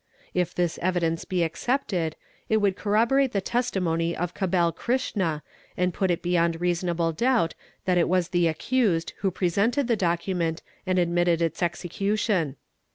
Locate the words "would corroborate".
2.57-3.33